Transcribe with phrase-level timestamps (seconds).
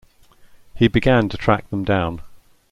[0.75, 2.21] He began to track them down.